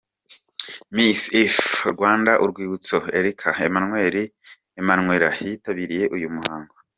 Miss 0.95 1.21
Earth 1.39 1.69
Rwanda 1.95 2.31
Urwibutso 2.43 2.97
Erica 3.17 3.49
Emmanuella 4.79 5.31
yitabiriye 5.45 6.05
uyu 6.17 6.29
muhango. 6.35 6.75